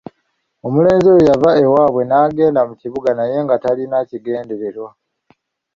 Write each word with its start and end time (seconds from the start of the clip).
Omulenzi 0.65 1.07
oyo 1.13 1.21
yava 1.31 1.49
ewaabwe 1.63 2.01
n'agenda 2.05 2.61
mu 2.69 2.73
kibuga 2.81 3.09
naye 3.17 3.37
nga 3.45 3.55
talina 3.63 3.97
kigendererwa. 4.09 4.89